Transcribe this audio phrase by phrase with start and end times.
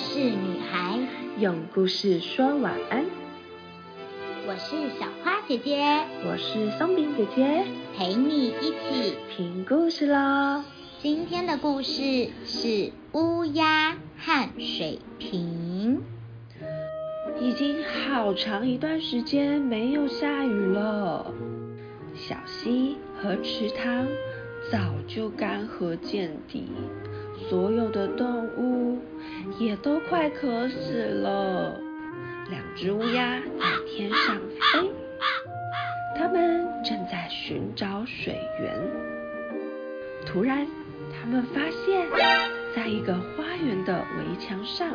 [0.00, 0.98] 事女孩，
[1.38, 3.04] 用故事说晚安。
[4.48, 5.78] 我是小花姐姐，
[6.24, 7.64] 我是松饼姐姐，
[7.94, 10.64] 陪你一起听故事喽。
[11.02, 16.00] 今天的故事是乌鸦和水瓶。
[17.38, 21.30] 已经好长一段时间没有下雨了，
[22.16, 24.08] 小溪和池塘
[24.72, 26.64] 早就干涸见底，
[27.48, 28.98] 所有的动物
[29.58, 31.80] 也都快渴死了。
[32.50, 34.90] 两只乌鸦在天上飞，
[36.18, 38.74] 它们正在寻找水源。
[40.26, 40.66] 突然，
[41.12, 42.08] 它们发现，
[42.74, 44.88] 在一个花园的围墙上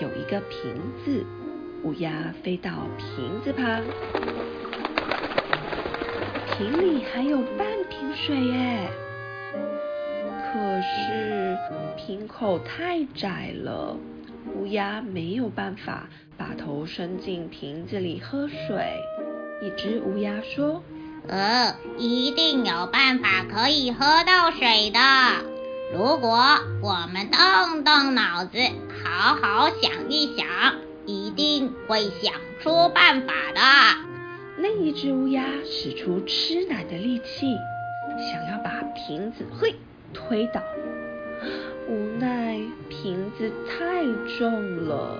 [0.00, 1.24] 有一个瓶子。
[1.82, 3.82] 乌鸦飞到瓶子旁，
[6.52, 8.86] 瓶里还有半瓶水耶。
[10.52, 11.39] 可是
[11.96, 13.96] 瓶口太窄了，
[14.54, 19.02] 乌鸦没有办法把头伸进瓶子里喝水。
[19.62, 20.82] 一只乌鸦说
[21.28, 24.98] ：“呃，一定有办法可以喝到水的。
[25.92, 26.38] 如果
[26.82, 28.58] 我们动动脑子，
[29.04, 30.46] 好好想一想。”
[31.06, 33.60] 一定会想出办法的。
[34.58, 37.56] 另一只乌鸦使出吃奶的力气，
[38.30, 39.74] 想要把瓶子嘿
[40.12, 40.62] 推倒，
[41.90, 42.56] 无奈
[42.88, 44.04] 瓶子太
[44.38, 45.18] 重了，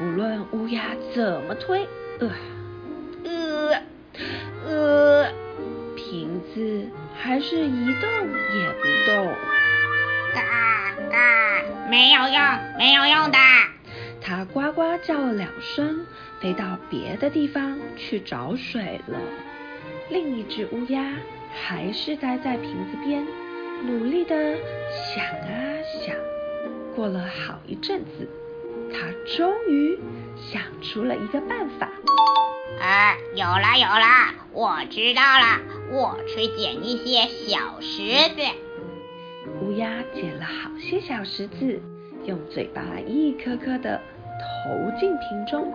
[0.00, 1.86] 无论乌鸦怎么推，
[2.18, 2.30] 呃
[3.26, 3.82] 呃
[4.66, 5.30] 呃，
[5.94, 9.34] 瓶子还是一动也不动。
[10.34, 12.42] 嘎嘎，没有用，
[12.78, 13.38] 没有用的。
[14.22, 16.06] 它呱呱叫了两声，
[16.40, 19.18] 飞到别的地方去找水了。
[20.08, 21.04] 另一只乌鸦
[21.52, 23.26] 还是待在瓶子边，
[23.84, 24.56] 努力的
[25.14, 25.51] 想啊想。
[26.94, 28.28] 过了好一阵子，
[28.92, 29.98] 他终于
[30.36, 31.88] 想出了一个办法。
[32.80, 38.42] 啊，有了有了，我知道了，我去捡一些小石子。
[39.60, 41.80] 乌鸦捡了好些小石子，
[42.24, 44.00] 用嘴巴一颗颗的。
[44.64, 45.72] 投进瓶中，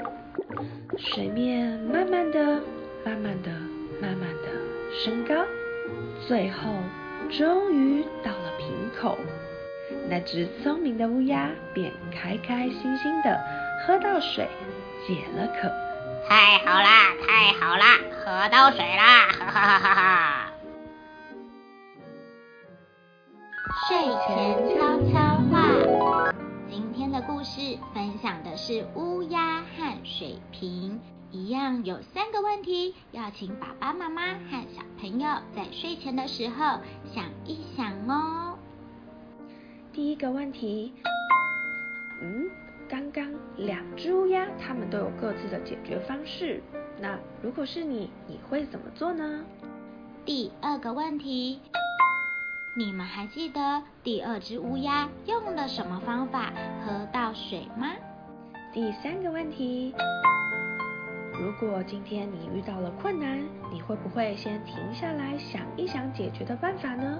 [0.97, 2.61] 水面慢慢的、
[3.05, 3.49] 慢慢的、
[4.01, 4.49] 慢慢的
[4.93, 5.35] 升高，
[6.27, 6.69] 最后
[7.29, 8.67] 终于到了瓶
[8.99, 9.17] 口。
[10.09, 13.39] 那只聪明的乌鸦便开开心心的
[13.85, 14.47] 喝到水，
[15.05, 15.69] 解了渴。
[16.29, 19.27] 太好啦，太好啦，喝到水啦！
[19.37, 20.51] 哈哈哈哈！
[23.87, 25.19] 睡前悄悄
[25.51, 26.33] 话。
[26.69, 30.99] 今天的故事分享的是乌鸦和水瓶，
[31.31, 36.79] 一样有三个问题，要请爸爸妈妈和小朋友在睡前的时候
[37.13, 38.36] 想一想哦。
[39.97, 40.93] 第一个问题，
[42.21, 42.47] 嗯，
[42.87, 46.61] 刚刚两只乌鸦，它们都有各自的解决方式，
[47.01, 49.43] 那如果是你，你会怎么做呢？
[50.23, 51.59] 第二个问题。
[52.75, 56.53] 你们还记得第二只乌鸦用了什么方法
[56.85, 57.95] 喝到水吗？
[58.71, 59.95] 第三个问题，
[61.41, 63.43] 如果今天你遇到了困难，
[63.73, 67.19] 你会不会先停下来想一想解决的办法呢？